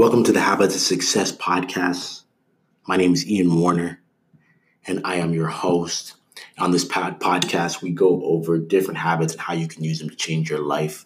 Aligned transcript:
Welcome 0.00 0.24
to 0.24 0.32
the 0.32 0.40
Habits 0.40 0.74
of 0.74 0.80
Success 0.80 1.30
podcast. 1.30 2.22
My 2.88 2.96
name 2.96 3.12
is 3.12 3.30
Ian 3.30 3.54
Warner, 3.60 4.00
and 4.86 5.02
I 5.04 5.16
am 5.16 5.34
your 5.34 5.48
host. 5.48 6.14
On 6.56 6.70
this 6.70 6.86
pod- 6.86 7.20
podcast, 7.20 7.82
we 7.82 7.90
go 7.90 8.24
over 8.24 8.56
different 8.56 8.96
habits 8.96 9.34
and 9.34 9.42
how 9.42 9.52
you 9.52 9.68
can 9.68 9.84
use 9.84 9.98
them 9.98 10.08
to 10.08 10.16
change 10.16 10.48
your 10.48 10.64
life. 10.64 11.04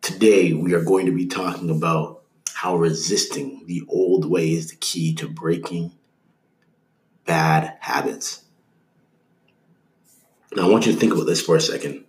Today, 0.00 0.52
we 0.54 0.74
are 0.74 0.82
going 0.82 1.06
to 1.06 1.12
be 1.12 1.26
talking 1.26 1.70
about 1.70 2.24
how 2.52 2.74
resisting 2.74 3.62
the 3.66 3.84
old 3.88 4.28
way 4.28 4.54
is 4.54 4.70
the 4.70 4.76
key 4.76 5.14
to 5.14 5.28
breaking 5.28 5.92
bad 7.26 7.76
habits. 7.78 8.42
Now, 10.56 10.66
I 10.66 10.68
want 10.68 10.86
you 10.86 10.92
to 10.94 10.98
think 10.98 11.12
about 11.12 11.26
this 11.26 11.40
for 11.40 11.54
a 11.54 11.60
second 11.60 12.06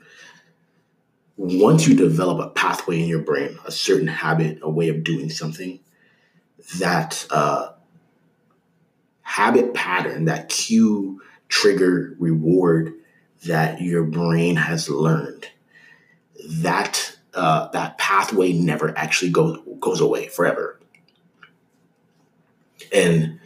once 1.38 1.88
you 1.88 1.96
develop 1.96 2.40
a 2.40 2.50
pathway 2.52 3.02
in 3.02 3.08
your 3.08 3.22
brain, 3.22 3.58
a 3.66 3.72
certain 3.72 4.08
habit, 4.08 4.60
a 4.62 4.70
way 4.70 4.90
of 4.90 5.04
doing 5.04 5.30
something, 5.30 5.80
that 6.78 7.26
uh, 7.30 7.72
habit 9.22 9.74
pattern, 9.74 10.26
that 10.26 10.50
cue, 10.50 11.22
trigger, 11.50 12.16
reward 12.20 12.94
that 13.46 13.82
your 13.82 14.04
brain 14.04 14.56
has 14.56 14.90
learned, 14.90 15.48
that 16.48 17.18
uh, 17.34 17.68
that 17.70 17.98
pathway 17.98 18.54
never 18.54 18.96
actually 18.98 19.32
goes 19.32 19.58
goes 19.80 20.00
away 20.00 20.28
forever. 20.28 20.80
And 22.94 23.40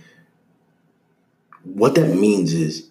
what 1.73 1.95
that 1.95 2.15
means 2.15 2.53
is 2.53 2.87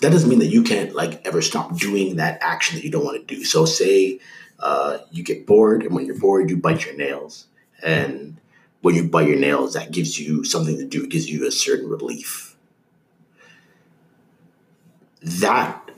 that 0.00 0.10
doesn't 0.10 0.28
mean 0.28 0.40
that 0.40 0.46
you 0.46 0.62
can't 0.62 0.94
like 0.94 1.26
ever 1.26 1.40
stop 1.40 1.76
doing 1.76 2.16
that 2.16 2.38
action 2.42 2.76
that 2.76 2.84
you 2.84 2.90
don't 2.90 3.04
want 3.04 3.26
to 3.26 3.34
do. 3.34 3.44
So 3.44 3.64
say 3.64 4.20
uh, 4.58 4.98
you 5.10 5.22
get 5.22 5.46
bored, 5.46 5.82
and 5.82 5.94
when 5.94 6.06
you're 6.06 6.18
bored, 6.18 6.50
you 6.50 6.56
bite 6.56 6.86
your 6.86 6.96
nails, 6.96 7.46
and 7.82 8.38
when 8.82 8.94
you 8.94 9.04
bite 9.08 9.28
your 9.28 9.38
nails, 9.38 9.74
that 9.74 9.90
gives 9.90 10.18
you 10.18 10.44
something 10.44 10.76
to 10.76 10.84
do. 10.84 11.04
It 11.04 11.10
gives 11.10 11.30
you 11.30 11.46
a 11.46 11.50
certain 11.50 11.88
relief. 11.88 12.56
That 15.22 15.90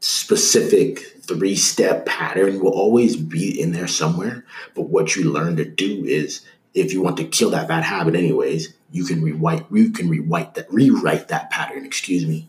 specific 0.00 1.00
three 1.22 1.56
step 1.56 2.06
pattern 2.06 2.60
will 2.60 2.72
always 2.72 3.16
be 3.16 3.60
in 3.60 3.72
there 3.72 3.88
somewhere. 3.88 4.44
But 4.74 4.88
what 4.88 5.16
you 5.16 5.30
learn 5.30 5.56
to 5.56 5.64
do 5.64 6.04
is 6.04 6.46
if 6.74 6.92
you 6.92 7.02
want 7.02 7.16
to 7.18 7.24
kill 7.24 7.50
that 7.50 7.68
bad 7.68 7.84
habit 7.84 8.14
anyways, 8.14 8.72
you 8.90 9.04
can 9.04 9.22
rewrite 9.22 9.66
you 9.70 9.90
can 9.90 10.08
rewrite 10.08 10.54
that 10.54 10.72
rewrite 10.72 11.28
that 11.28 11.50
pattern, 11.50 11.84
excuse 11.84 12.26
me. 12.26 12.48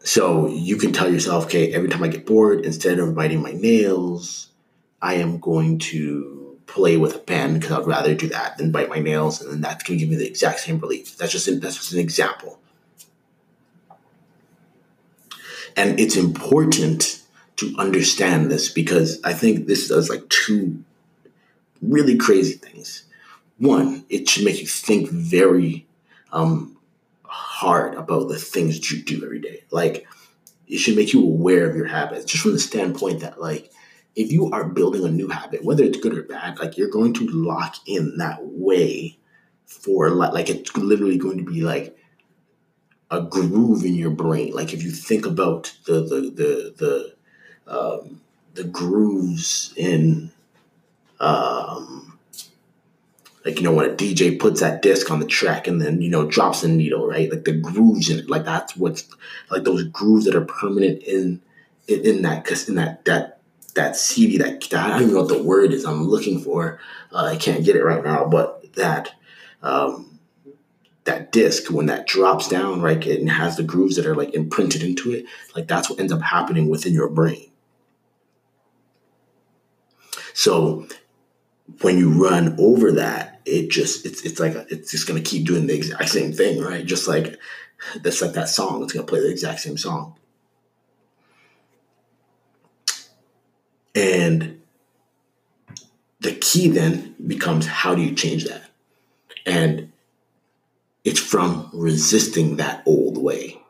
So 0.00 0.46
you 0.46 0.76
can 0.76 0.92
tell 0.92 1.12
yourself, 1.12 1.46
okay, 1.46 1.72
every 1.72 1.88
time 1.88 2.04
I 2.04 2.08
get 2.08 2.26
bored, 2.26 2.64
instead 2.64 3.00
of 3.00 3.16
biting 3.16 3.42
my 3.42 3.50
nails, 3.50 4.50
I 5.02 5.14
am 5.14 5.40
going 5.40 5.80
to 5.80 6.58
play 6.66 6.96
with 6.96 7.16
a 7.16 7.18
pen 7.18 7.54
because 7.54 7.72
I'd 7.72 7.86
rather 7.86 8.14
do 8.14 8.28
that 8.28 8.56
than 8.58 8.70
bite 8.70 8.88
my 8.88 8.98
nails, 8.98 9.40
and 9.40 9.50
then 9.50 9.60
that's 9.60 9.82
going 9.82 9.98
to 9.98 10.04
give 10.04 10.10
me 10.10 10.16
the 10.16 10.28
exact 10.28 10.60
same 10.60 10.78
relief. 10.78 11.16
That's 11.16 11.32
just 11.32 11.46
that's 11.60 11.76
just 11.76 11.92
an 11.92 11.98
example. 11.98 12.60
And 15.76 15.98
it's 16.00 16.16
important 16.16 17.22
to 17.56 17.74
understand 17.78 18.50
this 18.50 18.70
because 18.70 19.20
I 19.24 19.32
think 19.32 19.66
this 19.66 19.88
does 19.88 20.08
like 20.08 20.28
two 20.28 20.84
really 21.82 22.16
crazy 22.16 22.54
things. 22.54 23.05
One, 23.58 24.04
it 24.08 24.28
should 24.28 24.44
make 24.44 24.60
you 24.60 24.66
think 24.66 25.08
very 25.10 25.86
um, 26.32 26.76
hard 27.24 27.94
about 27.94 28.28
the 28.28 28.38
things 28.38 28.76
that 28.76 28.90
you 28.90 29.02
do 29.02 29.24
every 29.24 29.40
day. 29.40 29.64
Like, 29.70 30.06
it 30.68 30.78
should 30.78 30.96
make 30.96 31.12
you 31.12 31.22
aware 31.22 31.68
of 31.68 31.76
your 31.76 31.86
habits, 31.86 32.24
just 32.24 32.42
from 32.42 32.52
the 32.52 32.58
standpoint 32.58 33.20
that, 33.20 33.40
like, 33.40 33.70
if 34.14 34.32
you 34.32 34.50
are 34.50 34.64
building 34.64 35.04
a 35.04 35.10
new 35.10 35.28
habit, 35.28 35.64
whether 35.64 35.84
it's 35.84 35.98
good 35.98 36.16
or 36.16 36.22
bad, 36.22 36.58
like, 36.58 36.76
you're 36.76 36.90
going 36.90 37.14
to 37.14 37.28
lock 37.28 37.76
in 37.86 38.18
that 38.18 38.38
way 38.42 39.16
for, 39.64 40.10
like, 40.10 40.50
it's 40.50 40.76
literally 40.76 41.18
going 41.18 41.38
to 41.38 41.44
be 41.44 41.60
like 41.60 41.96
a 43.10 43.22
groove 43.22 43.84
in 43.84 43.94
your 43.94 44.10
brain. 44.10 44.52
Like, 44.52 44.72
if 44.72 44.82
you 44.82 44.90
think 44.90 45.24
about 45.24 45.74
the, 45.86 46.00
the, 46.00 46.20
the, 46.34 46.74
the, 47.66 47.72
um, 47.72 48.20
the 48.54 48.64
grooves 48.64 49.72
in 49.76 50.30
um, 51.20 52.15
like 53.46 53.58
you 53.58 53.62
know 53.62 53.72
when 53.72 53.88
a 53.88 53.94
DJ 53.94 54.38
puts 54.38 54.60
that 54.60 54.82
disc 54.82 55.08
on 55.08 55.20
the 55.20 55.26
track 55.26 55.68
and 55.68 55.80
then 55.80 56.02
you 56.02 56.10
know 56.10 56.26
drops 56.26 56.62
the 56.62 56.68
needle, 56.68 57.06
right? 57.06 57.30
Like 57.30 57.44
the 57.44 57.52
grooves 57.52 58.10
in 58.10 58.18
it, 58.18 58.28
like 58.28 58.44
that's 58.44 58.76
what's 58.76 59.08
like 59.50 59.62
those 59.62 59.84
grooves 59.84 60.24
that 60.24 60.34
are 60.34 60.44
permanent 60.44 61.02
in 61.04 61.40
in, 61.86 62.04
in 62.04 62.22
that 62.22 62.42
because 62.42 62.68
in 62.68 62.74
that 62.74 63.04
that 63.04 63.38
that 63.76 63.94
CD 63.94 64.36
that 64.38 64.74
I 64.74 64.88
don't 64.88 65.02
even 65.02 65.14
know 65.14 65.20
what 65.20 65.28
the 65.28 65.42
word 65.42 65.72
is 65.72 65.84
I'm 65.84 66.08
looking 66.08 66.40
for. 66.40 66.80
Uh, 67.12 67.26
I 67.26 67.36
can't 67.36 67.64
get 67.64 67.76
it 67.76 67.84
right 67.84 68.02
now, 68.02 68.26
but 68.26 68.74
that 68.74 69.12
um, 69.62 70.18
that 71.04 71.30
disc 71.30 71.70
when 71.70 71.86
that 71.86 72.08
drops 72.08 72.48
down, 72.48 72.80
right, 72.80 73.06
and 73.06 73.30
has 73.30 73.56
the 73.56 73.62
grooves 73.62 73.94
that 73.94 74.06
are 74.06 74.16
like 74.16 74.34
imprinted 74.34 74.82
into 74.82 75.12
it. 75.12 75.24
Like 75.54 75.68
that's 75.68 75.88
what 75.88 76.00
ends 76.00 76.12
up 76.12 76.20
happening 76.20 76.68
within 76.68 76.94
your 76.94 77.08
brain. 77.08 77.48
So 80.34 80.88
when 81.80 81.98
you 81.98 82.10
run 82.10 82.56
over 82.58 82.92
that, 82.92 83.40
it 83.44 83.70
just 83.70 84.06
it's 84.06 84.22
it's 84.22 84.40
like 84.40 84.54
a, 84.54 84.66
it's 84.68 84.90
just 84.90 85.06
gonna 85.06 85.20
keep 85.20 85.46
doing 85.46 85.66
the 85.66 85.74
exact 85.74 86.08
same 86.08 86.32
thing, 86.32 86.60
right? 86.60 86.84
Just 86.84 87.08
like 87.08 87.38
that's 88.02 88.22
like 88.22 88.32
that 88.32 88.48
song. 88.48 88.82
It's 88.82 88.92
gonna 88.92 89.06
play 89.06 89.20
the 89.20 89.30
exact 89.30 89.60
same 89.60 89.76
song. 89.76 90.14
And 93.94 94.60
the 96.20 96.32
key 96.32 96.68
then 96.68 97.14
becomes 97.26 97.66
how 97.66 97.94
do 97.94 98.02
you 98.02 98.14
change 98.14 98.44
that? 98.44 98.62
And 99.46 99.92
it's 101.04 101.20
from 101.20 101.70
resisting 101.72 102.56
that 102.56 102.82
old 102.84 103.16
way. 103.16 103.60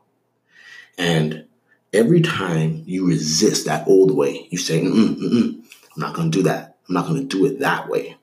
And 0.97 1.45
every 1.93 2.23
time 2.23 2.83
you 2.87 3.07
resist 3.07 3.67
that 3.67 3.87
old 3.87 4.17
way, 4.17 4.49
you 4.51 4.59
say, 4.59 4.83
mm-mm, 4.83 5.17
mm-mm, 5.17 5.55
I'm 5.55 6.01
not 6.01 6.15
going 6.15 6.31
to 6.31 6.39
do 6.39 6.43
that. 6.45 6.76
I'm 6.89 6.95
not 6.95 7.07
going 7.07 7.29
to 7.29 7.37
do 7.37 7.47
it 7.47 7.61
that 7.61 7.89
way. 7.89 8.17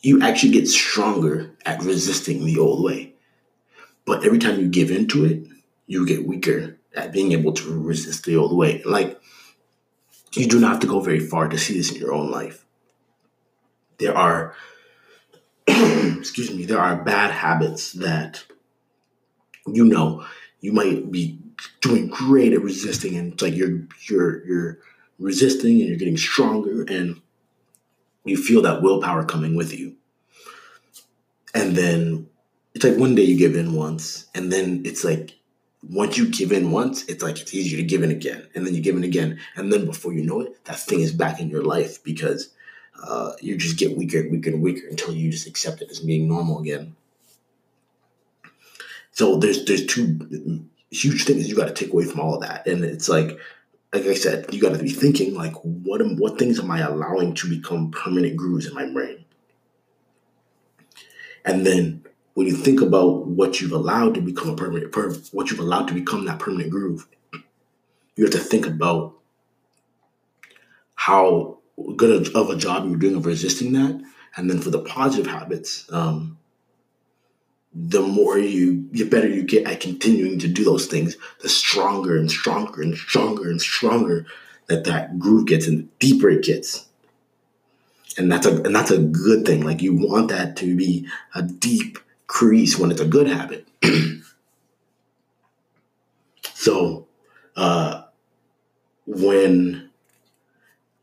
You 0.00 0.22
actually 0.22 0.52
get 0.52 0.68
stronger 0.68 1.54
at 1.64 1.82
resisting 1.82 2.44
the 2.44 2.58
old 2.58 2.84
way. 2.84 3.14
But 4.04 4.24
every 4.24 4.38
time 4.38 4.60
you 4.60 4.68
give 4.68 4.90
into 4.90 5.24
it, 5.24 5.46
you 5.86 6.06
get 6.06 6.26
weaker 6.26 6.78
at 6.94 7.12
being 7.12 7.32
able 7.32 7.52
to 7.52 7.80
resist 7.80 8.24
the 8.24 8.36
old 8.36 8.56
way. 8.56 8.82
Like, 8.84 9.20
you 10.32 10.46
do 10.46 10.60
not 10.60 10.72
have 10.72 10.80
to 10.80 10.86
go 10.86 11.00
very 11.00 11.20
far 11.20 11.48
to 11.48 11.58
see 11.58 11.74
this 11.74 11.90
in 11.90 12.00
your 12.00 12.12
own 12.12 12.30
life. 12.30 12.64
There 13.98 14.16
are, 14.16 14.54
excuse 15.66 16.54
me, 16.54 16.64
there 16.64 16.78
are 16.78 17.02
bad 17.02 17.30
habits 17.30 17.92
that 17.92 18.44
you 19.66 19.84
know 19.84 20.24
you 20.60 20.72
might 20.72 21.10
be 21.10 21.38
doing 21.80 22.08
great 22.08 22.52
at 22.52 22.60
resisting, 22.60 23.16
and 23.16 23.32
it's 23.32 23.42
like 23.42 23.54
you're 23.54 23.86
you're 24.08 24.46
you're 24.46 24.78
resisting 25.18 25.80
and 25.80 25.88
you're 25.88 25.98
getting 25.98 26.16
stronger 26.16 26.82
and 26.82 27.20
you 28.24 28.36
feel 28.36 28.62
that 28.62 28.82
willpower 28.82 29.24
coming 29.24 29.54
with 29.54 29.72
you. 29.72 29.94
And 31.54 31.76
then 31.76 32.28
it's 32.74 32.84
like 32.84 32.98
one 32.98 33.14
day 33.14 33.22
you 33.22 33.38
give 33.38 33.56
in 33.56 33.72
once, 33.72 34.26
and 34.34 34.52
then 34.52 34.82
it's 34.84 35.02
like 35.02 35.34
once 35.88 36.18
you 36.18 36.28
give 36.28 36.52
in 36.52 36.70
once, 36.70 37.04
it's 37.04 37.22
like 37.22 37.40
it's 37.40 37.54
easier 37.54 37.78
to 37.78 37.82
give 37.82 38.02
in 38.02 38.10
again, 38.10 38.46
and 38.54 38.66
then 38.66 38.74
you 38.74 38.82
give 38.82 38.96
in 38.96 39.04
again, 39.04 39.38
and 39.54 39.72
then 39.72 39.86
before 39.86 40.12
you 40.12 40.22
know 40.22 40.42
it, 40.42 40.62
that 40.66 40.78
thing 40.78 41.00
is 41.00 41.12
back 41.12 41.40
in 41.40 41.48
your 41.48 41.62
life 41.62 42.02
because 42.04 42.50
uh, 43.02 43.32
you 43.40 43.56
just 43.56 43.78
get 43.78 43.96
weaker 43.96 44.20
and 44.20 44.30
weaker 44.30 44.50
and 44.50 44.62
weaker 44.62 44.86
until 44.88 45.14
you 45.14 45.30
just 45.30 45.46
accept 45.46 45.80
it 45.80 45.90
as 45.90 46.00
being 46.00 46.28
normal 46.28 46.60
again. 46.60 46.94
So 49.12 49.38
there's 49.38 49.64
there's 49.64 49.86
two 49.86 50.66
huge 50.90 51.24
things 51.24 51.48
you 51.48 51.56
got 51.56 51.68
to 51.68 51.74
take 51.74 51.92
away 51.92 52.04
from 52.04 52.20
all 52.20 52.34
of 52.34 52.42
that, 52.42 52.66
and 52.66 52.84
it's 52.84 53.08
like 53.08 53.38
like 53.96 54.06
I 54.06 54.14
said, 54.14 54.52
you 54.52 54.60
got 54.60 54.76
to 54.76 54.82
be 54.82 54.90
thinking 54.90 55.34
like, 55.34 55.54
what 55.62 56.02
am, 56.02 56.16
what 56.16 56.38
things 56.38 56.58
am 56.58 56.70
I 56.70 56.80
allowing 56.80 57.34
to 57.34 57.48
become 57.48 57.90
permanent 57.90 58.36
grooves 58.36 58.66
in 58.66 58.74
my 58.74 58.86
brain? 58.86 59.24
And 61.44 61.64
then 61.64 62.04
when 62.34 62.46
you 62.46 62.54
think 62.54 62.82
about 62.82 63.26
what 63.26 63.60
you've 63.60 63.72
allowed 63.72 64.14
to 64.14 64.20
become 64.20 64.50
a 64.50 64.56
permanent, 64.56 64.92
per, 64.92 65.14
what 65.32 65.50
you've 65.50 65.60
allowed 65.60 65.88
to 65.88 65.94
become 65.94 66.26
that 66.26 66.38
permanent 66.38 66.70
groove, 66.70 67.06
you 68.16 68.24
have 68.24 68.32
to 68.32 68.38
think 68.38 68.66
about 68.66 69.14
how 70.94 71.58
good 71.96 72.34
of 72.34 72.50
a 72.50 72.56
job 72.56 72.86
you're 72.86 72.98
doing 72.98 73.16
of 73.16 73.24
resisting 73.24 73.72
that. 73.72 74.02
And 74.36 74.50
then 74.50 74.58
for 74.58 74.68
the 74.68 74.82
positive 74.82 75.26
habits, 75.26 75.90
um, 75.90 76.38
the 77.78 78.00
more 78.00 78.38
you, 78.38 78.88
the 78.92 79.04
better 79.04 79.28
you 79.28 79.42
get 79.42 79.66
at 79.66 79.80
continuing 79.80 80.38
to 80.38 80.48
do 80.48 80.64
those 80.64 80.86
things, 80.86 81.16
the 81.42 81.48
stronger 81.48 82.16
and 82.16 82.30
stronger 82.30 82.80
and 82.80 82.96
stronger 82.96 83.50
and 83.50 83.60
stronger 83.60 84.26
that 84.66 84.84
that 84.84 85.18
groove 85.18 85.46
gets 85.46 85.66
and 85.66 85.80
the 85.80 85.88
deeper 85.98 86.30
it 86.30 86.44
gets. 86.44 86.86
And 88.18 88.32
that's 88.32 88.46
a 88.46 88.62
and 88.62 88.74
that's 88.74 88.90
a 88.90 88.98
good 88.98 89.44
thing. 89.44 89.62
Like 89.62 89.82
you 89.82 89.94
want 89.94 90.28
that 90.28 90.56
to 90.56 90.74
be 90.74 91.06
a 91.34 91.42
deep 91.42 91.98
crease 92.26 92.78
when 92.78 92.90
it's 92.90 93.00
a 93.00 93.06
good 93.06 93.26
habit. 93.26 93.68
so 96.54 97.06
uh, 97.56 98.04
when 99.06 99.90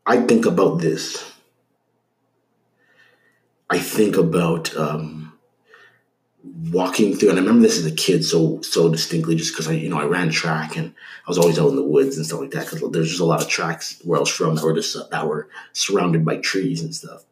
I 0.06 0.20
think 0.20 0.44
about 0.44 0.80
this. 0.80 1.32
I 3.70 3.78
think 3.78 4.16
about 4.16 4.76
um, 4.76 5.32
walking 6.70 7.16
through, 7.16 7.30
and 7.30 7.38
I 7.38 7.42
remember 7.42 7.62
this 7.62 7.78
as 7.78 7.86
a 7.86 7.94
kid 7.94 8.24
so 8.24 8.60
so 8.62 8.90
distinctly, 8.90 9.34
just 9.34 9.52
because 9.52 9.68
I 9.68 9.72
you 9.72 9.88
know 9.88 9.98
I 9.98 10.04
ran 10.04 10.30
track 10.30 10.76
and 10.76 10.94
I 11.26 11.30
was 11.30 11.38
always 11.38 11.58
out 11.58 11.70
in 11.70 11.76
the 11.76 11.82
woods 11.82 12.16
and 12.16 12.26
stuff 12.26 12.40
like 12.40 12.50
that. 12.52 12.68
Because 12.68 12.90
there's 12.90 13.08
just 13.08 13.20
a 13.20 13.24
lot 13.24 13.42
of 13.42 13.48
tracks 13.48 14.00
where 14.04 14.18
I 14.18 14.20
was 14.20 14.28
from 14.28 14.54
that 14.54 14.64
were 14.64 14.74
just 14.74 14.96
uh, 14.96 15.06
that 15.10 15.26
were 15.26 15.48
surrounded 15.72 16.24
by 16.24 16.36
trees 16.38 16.82
and 16.82 16.94
stuff. 16.94 17.24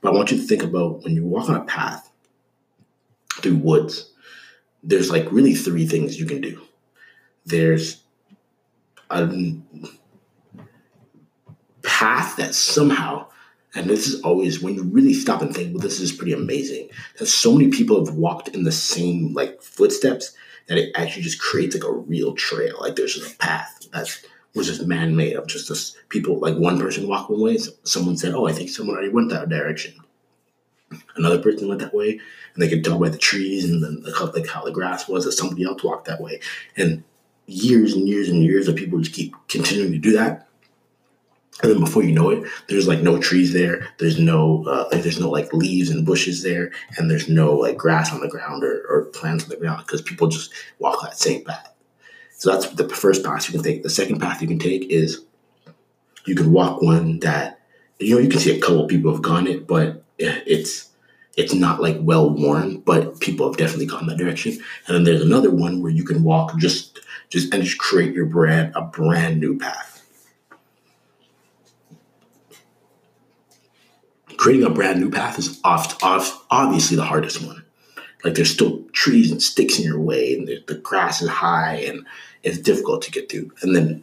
But 0.00 0.12
I 0.12 0.16
want 0.16 0.30
you 0.30 0.38
to 0.38 0.46
think 0.46 0.62
about 0.62 1.02
when 1.02 1.14
you 1.14 1.24
walk 1.24 1.48
on 1.48 1.56
a 1.56 1.64
path 1.64 2.10
through 3.34 3.56
woods. 3.56 4.12
There's 4.82 5.10
like 5.10 5.30
really 5.30 5.54
three 5.54 5.86
things 5.86 6.18
you 6.18 6.26
can 6.26 6.40
do. 6.40 6.62
There's 7.44 8.02
a 9.10 9.28
path 11.82 12.36
that 12.36 12.54
somehow 12.54 13.26
and 13.74 13.88
this 13.88 14.08
is 14.08 14.20
always 14.22 14.60
when 14.60 14.74
you 14.74 14.82
really 14.82 15.14
stop 15.14 15.42
and 15.42 15.54
think, 15.54 15.72
well, 15.72 15.82
this 15.82 16.00
is 16.00 16.12
pretty 16.12 16.32
amazing. 16.32 16.88
That 17.18 17.26
so 17.26 17.52
many 17.52 17.70
people 17.70 18.04
have 18.04 18.14
walked 18.16 18.48
in 18.48 18.64
the 18.64 18.72
same 18.72 19.32
like 19.32 19.62
footsteps 19.62 20.34
that 20.66 20.78
it 20.78 20.92
actually 20.96 21.22
just 21.22 21.40
creates 21.40 21.74
like 21.74 21.84
a 21.84 21.92
real 21.92 22.34
trail. 22.34 22.76
Like 22.80 22.96
there's 22.96 23.14
just 23.14 23.34
a 23.34 23.38
path 23.38 23.86
that 23.92 24.08
was 24.54 24.66
just 24.66 24.86
man 24.86 25.14
made 25.14 25.36
of 25.36 25.46
just 25.46 25.68
this 25.68 25.96
people 26.08 26.38
like 26.40 26.56
one 26.56 26.80
person 26.80 27.06
walked 27.06 27.30
one 27.30 27.40
way. 27.40 27.58
So 27.58 27.72
someone 27.84 28.16
said, 28.16 28.34
Oh, 28.34 28.48
I 28.48 28.52
think 28.52 28.70
someone 28.70 28.96
already 28.96 29.12
went 29.12 29.30
that 29.30 29.48
direction. 29.48 29.94
Another 31.14 31.40
person 31.40 31.68
went 31.68 31.80
that 31.80 31.94
way, 31.94 32.18
and 32.54 32.62
they 32.62 32.68
could 32.68 32.84
tell 32.84 32.98
by 32.98 33.10
the 33.10 33.18
trees 33.18 33.70
and 33.70 33.80
then 33.80 34.02
the, 34.02 34.10
like 34.34 34.48
how 34.48 34.64
the 34.64 34.72
grass 34.72 35.06
was 35.06 35.24
that 35.24 35.32
somebody 35.32 35.64
else 35.64 35.84
walked 35.84 36.06
that 36.06 36.20
way. 36.20 36.40
And 36.76 37.04
years 37.46 37.92
and 37.92 38.08
years 38.08 38.28
and 38.28 38.42
years 38.42 38.66
of 38.66 38.74
people 38.74 38.98
just 38.98 39.14
keep 39.14 39.34
continuing 39.46 39.92
to 39.92 39.98
do 39.98 40.12
that 40.12 40.48
and 41.62 41.70
then 41.70 41.80
before 41.80 42.02
you 42.02 42.12
know 42.12 42.30
it, 42.30 42.48
there's 42.68 42.88
like 42.88 43.00
no 43.00 43.18
trees 43.18 43.52
there. 43.52 43.88
There's 43.98 44.18
no 44.18 44.64
uh, 44.66 44.88
like 44.92 45.02
there's 45.02 45.20
no 45.20 45.30
like 45.30 45.52
leaves 45.52 45.90
and 45.90 46.06
bushes 46.06 46.42
there, 46.42 46.72
and 46.96 47.10
there's 47.10 47.28
no 47.28 47.54
like 47.54 47.76
grass 47.76 48.12
on 48.12 48.20
the 48.20 48.28
ground 48.28 48.64
or, 48.64 48.84
or 48.88 49.04
plants 49.06 49.44
on 49.44 49.50
the 49.50 49.56
ground 49.56 49.84
because 49.86 50.02
people 50.02 50.28
just 50.28 50.52
walk 50.78 51.02
that 51.02 51.18
same 51.18 51.44
path. 51.44 51.72
So 52.32 52.50
that's 52.50 52.68
the 52.70 52.88
first 52.88 53.24
path 53.24 53.48
you 53.48 53.54
can 53.54 53.62
take. 53.62 53.82
The 53.82 53.90
second 53.90 54.20
path 54.20 54.40
you 54.40 54.48
can 54.48 54.58
take 54.58 54.84
is 54.90 55.24
you 56.26 56.34
can 56.34 56.52
walk 56.52 56.80
one 56.80 57.20
that 57.20 57.60
you 57.98 58.14
know 58.14 58.20
you 58.20 58.28
can 58.28 58.40
see 58.40 58.56
a 58.56 58.60
couple 58.60 58.82
of 58.82 58.88
people 58.88 59.12
have 59.12 59.22
gone 59.22 59.46
it, 59.46 59.66
but 59.66 60.02
it's 60.18 60.88
it's 61.36 61.54
not 61.54 61.80
like 61.80 61.96
well 62.00 62.30
worn, 62.30 62.80
but 62.80 63.20
people 63.20 63.46
have 63.46 63.58
definitely 63.58 63.86
gone 63.86 64.06
that 64.06 64.18
direction. 64.18 64.52
And 64.86 64.96
then 64.96 65.04
there's 65.04 65.22
another 65.22 65.50
one 65.50 65.82
where 65.82 65.92
you 65.92 66.04
can 66.04 66.22
walk 66.22 66.56
just 66.58 67.00
just 67.28 67.52
and 67.52 67.62
just 67.62 67.78
create 67.78 68.14
your 68.14 68.26
brand 68.26 68.72
a 68.74 68.82
brand 68.82 69.40
new 69.40 69.58
path 69.58 69.99
creating 74.40 74.64
a 74.64 74.70
brand 74.70 74.98
new 74.98 75.10
path 75.10 75.38
is 75.38 75.60
oft, 75.64 76.02
oft, 76.02 76.46
obviously 76.50 76.96
the 76.96 77.04
hardest 77.04 77.42
one. 77.42 77.62
Like 78.24 78.34
there's 78.34 78.50
still 78.50 78.82
trees 78.92 79.30
and 79.30 79.42
sticks 79.42 79.78
in 79.78 79.84
your 79.84 80.00
way, 80.00 80.34
and 80.34 80.48
the, 80.48 80.64
the 80.66 80.76
grass 80.76 81.20
is 81.20 81.28
high, 81.28 81.74
and 81.86 82.06
it's 82.42 82.56
difficult 82.56 83.02
to 83.02 83.10
get 83.10 83.30
through. 83.30 83.52
And 83.60 83.76
then, 83.76 84.02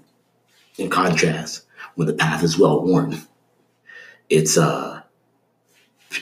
in 0.78 0.92
contrast, 0.92 1.64
when 1.96 2.08
the 2.08 2.14
path 2.14 2.44
is 2.44 2.58
well 2.58 2.86
worn, 2.86 3.20
it's 4.30 4.60
uh, 4.60 5.02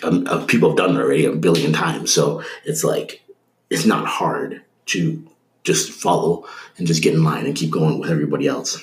um, 0.01 0.25
uh, 0.27 0.45
people 0.45 0.69
have 0.69 0.77
done 0.77 0.95
it 0.95 0.99
already 0.99 1.25
a 1.25 1.33
billion 1.33 1.73
times, 1.73 2.13
so 2.13 2.41
it's 2.63 2.85
like 2.85 3.21
it's 3.69 3.85
not 3.85 4.05
hard 4.05 4.61
to 4.87 5.27
just 5.65 5.91
follow 5.91 6.47
and 6.77 6.87
just 6.87 7.03
get 7.03 7.13
in 7.13 7.23
line 7.23 7.45
and 7.45 7.55
keep 7.55 7.69
going 7.69 7.99
with 7.99 8.09
everybody 8.09 8.47
else. 8.47 8.79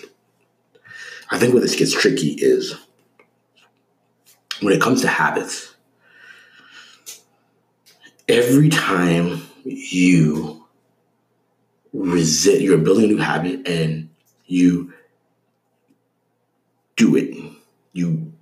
I 1.31 1.39
think 1.39 1.55
where 1.55 1.63
this 1.63 1.77
gets 1.77 1.99
tricky 1.99 2.33
is 2.33 2.75
when 4.63 4.73
it 4.73 4.81
comes 4.81 5.01
to 5.03 5.09
habits, 5.09 5.75
every 8.29 8.69
time 8.69 9.43
you 9.65 10.65
resist, 11.93 12.63
you're 12.63 12.79
building 12.79 13.05
a 13.05 13.09
new 13.09 13.19
habit 13.19 13.67
and 13.67 14.09
you 14.47 14.93
do 16.97 17.17
it, 17.17 17.37
you 17.93 18.33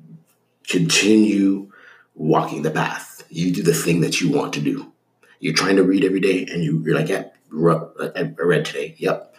continue 0.69 1.71
walking 2.15 2.63
the 2.63 2.71
path. 2.71 3.25
You 3.31 3.53
do 3.53 3.63
the 3.63 3.75
thing 3.75 4.01
that 4.03 4.21
you 4.21 4.31
want 4.31 4.53
to 4.55 4.61
do. 4.61 4.93
You're 5.39 5.55
trying 5.55 5.77
to 5.77 5.85
read 5.85 6.05
every 6.05 6.21
day 6.21 6.47
and 6.53 6.63
you, 6.63 6.83
you're 6.85 6.95
like, 6.95 7.09
yeah, 7.09 7.25
I 7.51 8.33
read 8.39 8.65
today. 8.65 8.95
Yep. 8.99 9.35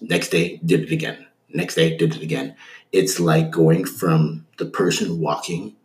Next 0.00 0.30
day, 0.30 0.60
did 0.64 0.80
it 0.80 0.90
again. 0.90 1.26
Next 1.50 1.76
day, 1.76 1.96
did 1.96 2.16
it 2.16 2.22
again. 2.22 2.56
It's 2.90 3.20
like 3.20 3.50
going 3.50 3.84
from 3.84 4.46
the 4.58 4.66
person 4.66 5.20
walking 5.20 5.76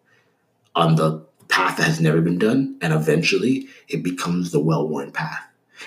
on 0.80 0.96
the 0.96 1.26
path 1.50 1.78
that 1.78 1.84
has 1.84 2.00
never 2.00 2.22
been 2.22 2.38
done, 2.38 2.78
and 2.82 2.94
eventually 2.94 3.68
it 3.88 4.04
becomes 4.04 4.52
the 4.52 4.60
well 4.60 4.88
worn 4.88 5.12
path. 5.12 5.46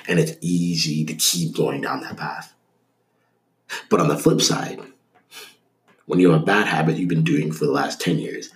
And 0.08 0.18
it's 0.18 0.36
easy 0.40 1.04
to 1.04 1.14
keep 1.14 1.54
going 1.54 1.82
down 1.82 2.00
that 2.00 2.16
path. 2.16 2.54
But 3.88 4.00
on 4.00 4.08
the 4.08 4.18
flip 4.18 4.40
side, 4.40 4.80
when 6.06 6.18
you 6.18 6.30
have 6.30 6.42
a 6.42 6.44
bad 6.44 6.66
habit 6.66 6.96
you've 6.96 7.08
been 7.08 7.24
doing 7.24 7.52
for 7.52 7.64
the 7.64 7.72
last 7.72 8.00
10 8.00 8.18
years, 8.18 8.50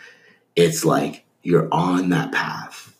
it's 0.56 0.84
like 0.84 1.24
you're 1.42 1.68
on 1.72 2.10
that 2.10 2.32
path 2.32 2.94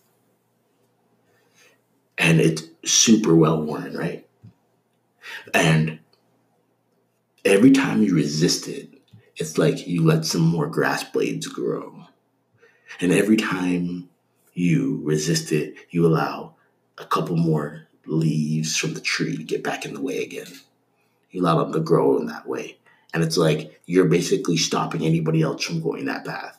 and 2.18 2.40
it's 2.40 2.62
super 2.84 3.34
well 3.34 3.60
worn, 3.60 3.96
right? 3.96 4.26
And 5.52 5.98
every 7.44 7.72
time 7.72 8.02
you 8.02 8.14
resist 8.14 8.68
it, 8.68 8.88
it's 9.36 9.58
like 9.58 9.86
you 9.86 10.04
let 10.04 10.24
some 10.24 10.42
more 10.42 10.66
grass 10.66 11.04
blades 11.04 11.46
grow. 11.46 12.05
And 13.00 13.12
every 13.12 13.36
time 13.36 14.08
you 14.54 15.00
resist 15.04 15.52
it, 15.52 15.74
you 15.90 16.06
allow 16.06 16.54
a 16.98 17.04
couple 17.04 17.36
more 17.36 17.86
leaves 18.06 18.76
from 18.76 18.94
the 18.94 19.00
tree 19.00 19.36
to 19.36 19.42
get 19.44 19.62
back 19.62 19.84
in 19.84 19.94
the 19.94 20.00
way 20.00 20.22
again. 20.22 20.46
You 21.30 21.42
allow 21.42 21.62
them 21.62 21.72
to 21.72 21.80
grow 21.80 22.18
in 22.18 22.26
that 22.26 22.46
way. 22.46 22.78
And 23.12 23.22
it's 23.22 23.36
like 23.36 23.80
you're 23.86 24.06
basically 24.06 24.56
stopping 24.56 25.04
anybody 25.04 25.42
else 25.42 25.64
from 25.64 25.82
going 25.82 26.06
that 26.06 26.24
path. 26.24 26.58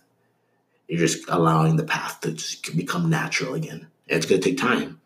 You're 0.88 1.00
just 1.00 1.27
allowing 1.29 1.75
the 1.75 1.83
path 1.83 2.21
to 2.21 2.31
just 2.31 2.75
become 2.75 3.09
natural 3.09 3.53
again. 3.53 3.88
And 4.07 4.18
it's 4.18 4.25
going 4.25 4.41
to 4.41 4.50
take 4.50 4.57
time, 4.57 5.01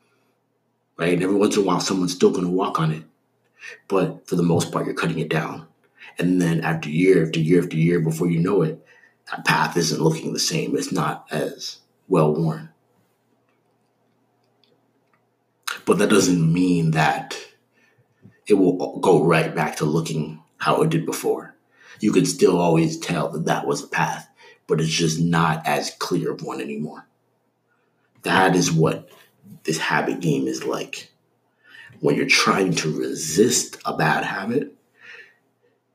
right? 0.97 1.13
And 1.13 1.23
every 1.23 1.35
once 1.35 1.55
in 1.55 1.63
a 1.63 1.65
while, 1.65 1.79
someone's 1.79 2.13
still 2.13 2.31
going 2.31 2.45
to 2.45 2.51
walk 2.51 2.79
on 2.79 2.91
it. 2.91 3.03
But 3.87 4.27
for 4.27 4.35
the 4.35 4.43
most 4.43 4.71
part, 4.71 4.85
you're 4.85 4.95
cutting 4.95 5.19
it 5.19 5.29
down. 5.29 5.67
And 6.19 6.41
then 6.41 6.61
after 6.61 6.89
year 6.89 7.25
after 7.25 7.39
year 7.39 7.63
after 7.63 7.77
year, 7.77 7.99
before 7.99 8.29
you 8.29 8.39
know 8.39 8.61
it, 8.61 8.80
path 9.45 9.77
isn't 9.77 10.01
looking 10.01 10.33
the 10.33 10.39
same. 10.39 10.75
It's 10.75 10.91
not 10.91 11.27
as 11.31 11.79
well 12.07 12.33
worn. 12.33 12.69
But 15.85 15.97
that 15.99 16.09
doesn't 16.09 16.53
mean 16.53 16.91
that 16.91 17.37
it 18.47 18.55
will 18.55 18.99
go 18.99 19.23
right 19.23 19.53
back 19.55 19.77
to 19.77 19.85
looking 19.85 20.41
how 20.57 20.81
it 20.81 20.89
did 20.89 21.05
before. 21.05 21.55
You 21.99 22.11
can 22.11 22.25
still 22.25 22.59
always 22.59 22.97
tell 22.97 23.29
that 23.29 23.45
that 23.45 23.65
was 23.65 23.83
a 23.83 23.87
path, 23.87 24.27
but 24.67 24.81
it's 24.81 24.89
just 24.89 25.19
not 25.19 25.65
as 25.65 25.95
clear 25.99 26.31
of 26.31 26.43
one 26.43 26.59
anymore. 26.59 27.07
That 28.23 28.55
is 28.55 28.71
what 28.71 29.09
this 29.63 29.77
habit 29.77 30.19
game 30.19 30.47
is 30.47 30.63
like. 30.63 31.11
When 31.99 32.15
you're 32.15 32.25
trying 32.25 32.73
to 32.75 32.97
resist 32.97 33.77
a 33.85 33.95
bad 33.95 34.23
habit, 34.23 34.75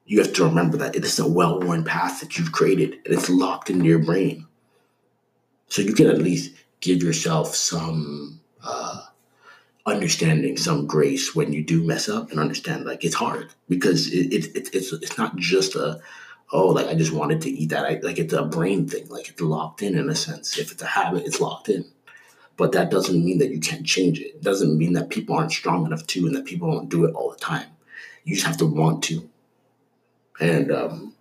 you 0.07 0.21
have 0.21 0.33
to 0.35 0.45
remember 0.45 0.77
that 0.79 0.95
it 0.95 1.05
is 1.05 1.19
a 1.19 1.29
well 1.29 1.61
worn 1.61 1.85
path 1.85 2.21
that 2.21 2.39
you've 2.39 2.53
created 2.53 2.95
and 3.05 3.15
it's 3.15 3.29
locked 3.29 3.71
into 3.71 3.85
your 3.85 3.99
brain. 3.99 4.47
So 5.69 5.83
you 5.83 5.95
can 5.95 6.07
at 6.07 6.19
least 6.19 6.55
give 6.81 7.03
yourself 7.03 7.55
some 7.57 8.41
uh, 8.63 9.03
understanding, 9.85 10.57
some 10.57 10.87
grace 10.87 11.35
when 11.35 11.53
you 11.53 11.65
do 11.65 11.83
mess 11.83 12.09
up 12.09 12.31
and 12.31 12.39
understand 12.39 12.85
like 12.85 13.05
it's 13.05 13.17
hard 13.17 13.53
because 13.69 14.09
it, 14.13 14.33
it, 14.33 14.57
it, 14.57 14.69
it's 14.73 14.93
it's 14.93 15.19
not 15.19 15.37
just 15.37 15.75
a 15.75 16.01
oh 16.53 16.69
like 16.69 16.87
I 16.87 16.95
just 16.95 17.13
wanted 17.13 17.41
to 17.43 17.51
eat 17.51 17.71
that 17.71 17.85
I, 17.85 18.01
like 18.03 18.19
it's 18.19 18.33
a 18.33 18.45
brain 18.45 18.87
thing 18.87 19.09
like 19.09 19.29
it's 19.29 19.41
locked 19.41 19.83
in 19.83 19.99
in 19.99 20.09
a 20.09 20.15
sense. 20.15 20.57
If 20.57 20.71
it's 20.71 20.83
a 20.83 20.87
habit, 20.87 21.27
it's 21.27 21.41
locked 21.41 21.69
in. 21.69 21.85
But 22.57 22.73
that 22.73 22.91
doesn't 22.91 23.25
mean 23.25 23.39
that 23.39 23.51
you 23.51 23.61
can't 23.61 23.85
change 23.85 24.21
it. 24.21 24.37
It 24.37 24.43
doesn't 24.43 24.79
mean 24.79 24.95
that 24.95 25.11
people 25.11 25.37
aren't 25.37 25.53
strong 25.53 25.85
enough 25.85 26.07
to 26.07 26.27
and 26.27 26.37
that 26.37 26.47
people 26.47 26.71
don't 26.71 26.89
do 26.89 27.05
it 27.05 27.15
all 27.15 27.31
the 27.31 27.37
time. 27.37 27.67
You 28.25 28.35
just 28.35 28.47
have 28.47 28.57
to 28.59 28.67
want 28.67 29.03
to 29.05 29.29
and 30.41 30.73
um, 30.73 31.15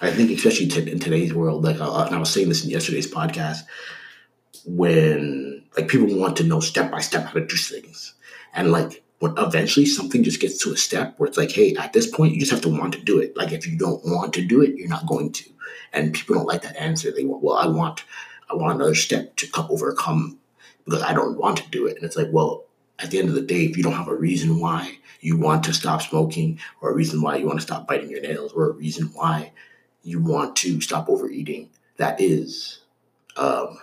I 0.00 0.10
think, 0.10 0.30
especially 0.30 0.68
t- 0.68 0.90
in 0.90 0.98
today's 0.98 1.34
world, 1.34 1.64
like, 1.64 1.80
uh, 1.80 2.04
and 2.06 2.14
I 2.14 2.18
was 2.18 2.32
saying 2.32 2.48
this 2.48 2.64
in 2.64 2.70
yesterday's 2.70 3.10
podcast, 3.10 3.60
when 4.66 5.64
like 5.76 5.88
people 5.88 6.18
want 6.18 6.36
to 6.38 6.44
know 6.44 6.60
step 6.60 6.90
by 6.90 7.00
step 7.00 7.24
how 7.24 7.32
to 7.32 7.46
do 7.46 7.56
things, 7.56 8.14
and 8.54 8.72
like 8.72 9.02
when 9.20 9.34
eventually 9.36 9.86
something 9.86 10.22
just 10.24 10.40
gets 10.40 10.58
to 10.58 10.72
a 10.72 10.76
step 10.76 11.14
where 11.18 11.28
it's 11.28 11.36
like, 11.36 11.52
hey, 11.52 11.76
at 11.76 11.92
this 11.92 12.06
point, 12.06 12.32
you 12.32 12.40
just 12.40 12.50
have 12.50 12.62
to 12.62 12.68
want 12.70 12.94
to 12.94 13.00
do 13.00 13.18
it. 13.20 13.36
Like, 13.36 13.52
if 13.52 13.66
you 13.66 13.76
don't 13.76 14.02
want 14.04 14.32
to 14.34 14.44
do 14.44 14.62
it, 14.62 14.76
you're 14.76 14.88
not 14.88 15.06
going 15.06 15.30
to. 15.32 15.44
And 15.92 16.14
people 16.14 16.36
don't 16.36 16.46
like 16.46 16.62
that 16.62 16.76
answer. 16.76 17.10
They 17.10 17.24
want, 17.24 17.42
well, 17.42 17.56
I 17.56 17.66
want, 17.66 18.04
I 18.50 18.54
want 18.54 18.76
another 18.76 18.94
step 18.94 19.36
to 19.36 19.50
come 19.50 19.66
overcome 19.68 20.38
because 20.86 21.02
I 21.02 21.12
don't 21.12 21.36
want 21.36 21.58
to 21.58 21.68
do 21.68 21.86
it. 21.86 21.96
And 21.96 22.04
it's 22.04 22.16
like, 22.16 22.28
well, 22.32 22.64
at 23.02 23.10
the 23.10 23.18
end 23.18 23.28
of 23.28 23.34
the 23.34 23.40
day, 23.40 23.64
if 23.64 23.76
you 23.76 23.82
don't 23.82 23.92
have 23.92 24.08
a 24.08 24.14
reason 24.14 24.60
why 24.60 24.98
you 25.20 25.36
want 25.36 25.64
to 25.64 25.72
stop 25.72 26.02
smoking 26.02 26.58
or 26.80 26.90
a 26.90 26.94
reason 26.94 27.20
why 27.20 27.36
you 27.36 27.46
want 27.46 27.58
to 27.58 27.66
stop 27.66 27.86
biting 27.86 28.10
your 28.10 28.20
nails 28.20 28.52
or 28.52 28.70
a 28.70 28.72
reason 28.72 29.06
why 29.14 29.52
you 30.02 30.20
want 30.20 30.56
to 30.56 30.80
stop 30.80 31.08
overeating 31.08 31.68
that 32.00 32.18
is 32.18 32.80
um, 33.36 33.78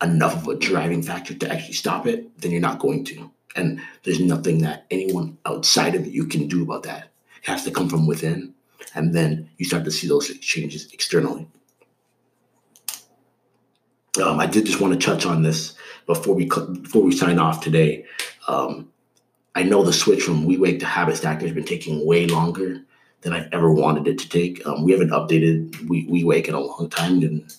enough 0.00 0.36
of 0.36 0.48
a 0.48 0.54
driving 0.54 1.02
factor 1.02 1.34
to 1.34 1.50
actually 1.50 1.74
stop 1.74 2.06
it, 2.06 2.40
then 2.40 2.52
you're 2.52 2.60
not 2.60 2.78
going 2.78 3.04
to. 3.04 3.30
And 3.56 3.80
there's 4.04 4.20
nothing 4.20 4.58
that 4.62 4.86
anyone 4.92 5.36
outside 5.44 5.96
of 5.96 6.06
you 6.06 6.26
can 6.26 6.46
do 6.46 6.62
about 6.62 6.84
that. 6.84 7.10
It 7.42 7.48
has 7.48 7.64
to 7.64 7.72
come 7.72 7.88
from 7.88 8.06
within. 8.06 8.54
And 8.94 9.12
then 9.12 9.50
you 9.58 9.64
start 9.64 9.84
to 9.84 9.90
see 9.90 10.06
those 10.06 10.36
changes 10.38 10.92
externally. 10.92 11.48
Um, 14.22 14.38
I 14.38 14.46
did 14.46 14.66
just 14.66 14.80
want 14.80 14.98
to 14.98 15.06
touch 15.06 15.26
on 15.26 15.42
this 15.42 15.74
before 16.06 16.34
we 16.34 16.46
before 16.46 17.02
we 17.02 17.12
sign 17.12 17.38
off 17.38 17.60
today. 17.60 18.04
Um, 18.46 18.90
I 19.54 19.62
know 19.62 19.82
the 19.82 19.92
switch 19.92 20.22
from 20.22 20.44
We 20.44 20.56
Wake 20.56 20.80
to 20.80 20.86
Habit 20.86 21.16
Stacker 21.16 21.46
has 21.46 21.54
been 21.54 21.64
taking 21.64 22.06
way 22.06 22.26
longer 22.26 22.80
than 23.20 23.32
I've 23.32 23.48
ever 23.52 23.72
wanted 23.72 24.06
it 24.06 24.18
to 24.18 24.28
take. 24.28 24.64
Um, 24.66 24.84
we 24.84 24.92
haven't 24.92 25.10
updated 25.10 25.88
We 25.88 26.24
Wake 26.24 26.48
in 26.48 26.54
a 26.54 26.60
long 26.60 26.88
time, 26.90 27.22
and 27.22 27.54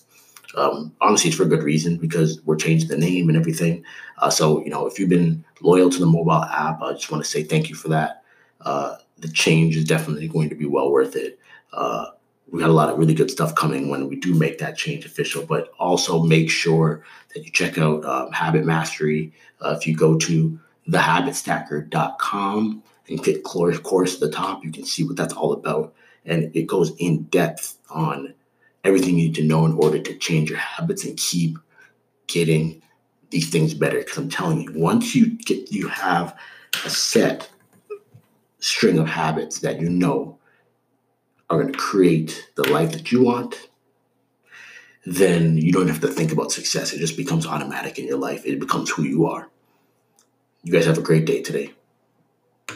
um, 0.56 0.92
honestly, 1.00 1.28
it's 1.28 1.36
for 1.36 1.44
good 1.44 1.62
reason 1.62 1.96
because 1.96 2.40
we're 2.44 2.56
changing 2.56 2.88
the 2.88 2.96
name 2.96 3.28
and 3.28 3.36
everything. 3.36 3.84
Uh, 4.18 4.30
so 4.30 4.62
you 4.64 4.70
know, 4.70 4.86
if 4.86 4.98
you've 4.98 5.10
been 5.10 5.44
loyal 5.60 5.90
to 5.90 5.98
the 5.98 6.06
mobile 6.06 6.44
app, 6.44 6.80
I 6.82 6.92
just 6.92 7.10
want 7.10 7.22
to 7.24 7.30
say 7.30 7.42
thank 7.42 7.68
you 7.68 7.74
for 7.74 7.88
that. 7.88 8.22
Uh, 8.62 8.96
the 9.18 9.28
change 9.28 9.76
is 9.76 9.84
definitely 9.84 10.28
going 10.28 10.48
to 10.48 10.54
be 10.54 10.66
well 10.66 10.90
worth 10.90 11.16
it. 11.16 11.38
Uh, 11.72 12.06
we 12.50 12.60
got 12.60 12.70
a 12.70 12.74
lot 12.74 12.88
of 12.88 12.98
really 12.98 13.14
good 13.14 13.30
stuff 13.30 13.54
coming 13.54 13.88
when 13.88 14.08
we 14.08 14.16
do 14.16 14.32
make 14.34 14.58
that 14.58 14.76
change 14.76 15.04
official. 15.04 15.44
But 15.44 15.72
also 15.78 16.22
make 16.22 16.50
sure 16.50 17.04
that 17.34 17.44
you 17.44 17.50
check 17.50 17.78
out 17.78 18.04
um, 18.04 18.32
Habit 18.32 18.64
Mastery. 18.64 19.32
Uh, 19.60 19.76
if 19.78 19.86
you 19.86 19.96
go 19.96 20.16
to 20.18 20.58
thehabitstacker.com 20.88 22.82
and 23.08 23.22
click 23.22 23.42
course 23.42 24.14
at 24.14 24.20
the 24.20 24.30
top, 24.30 24.64
you 24.64 24.70
can 24.70 24.84
see 24.84 25.04
what 25.04 25.16
that's 25.16 25.34
all 25.34 25.52
about. 25.52 25.94
And 26.24 26.54
it 26.54 26.66
goes 26.66 26.94
in 26.98 27.24
depth 27.24 27.78
on 27.90 28.34
everything 28.84 29.10
you 29.10 29.26
need 29.26 29.34
to 29.36 29.44
know 29.44 29.64
in 29.64 29.72
order 29.72 29.98
to 29.98 30.18
change 30.18 30.50
your 30.50 30.58
habits 30.58 31.04
and 31.04 31.16
keep 31.16 31.58
getting 32.28 32.82
these 33.30 33.50
things 33.50 33.74
better. 33.74 33.98
Because 33.98 34.18
I'm 34.18 34.28
telling 34.28 34.62
you, 34.62 34.72
once 34.74 35.14
you 35.14 35.36
get 35.38 35.72
you 35.72 35.88
have 35.88 36.36
a 36.84 36.90
set 36.90 37.48
string 38.60 38.98
of 38.98 39.08
habits 39.08 39.60
that 39.60 39.80
you 39.80 39.88
know 39.88 40.38
are 41.48 41.60
going 41.60 41.72
to 41.72 41.78
create 41.78 42.48
the 42.56 42.68
life 42.68 42.92
that 42.92 43.12
you 43.12 43.22
want, 43.22 43.68
then 45.04 45.56
you 45.56 45.72
don't 45.72 45.88
have 45.88 46.00
to 46.00 46.08
think 46.08 46.32
about 46.32 46.50
success. 46.50 46.92
It 46.92 46.98
just 46.98 47.16
becomes 47.16 47.46
automatic 47.46 47.98
in 47.98 48.06
your 48.06 48.18
life. 48.18 48.44
It 48.44 48.58
becomes 48.58 48.90
who 48.90 49.04
you 49.04 49.26
are. 49.26 49.48
You 50.64 50.72
guys 50.72 50.86
have 50.86 50.98
a 50.98 51.02
great 51.02 51.26
day 51.26 51.42
today. 51.42 51.72